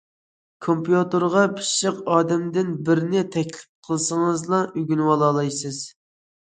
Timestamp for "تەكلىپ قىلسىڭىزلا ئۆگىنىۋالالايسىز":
3.37-5.87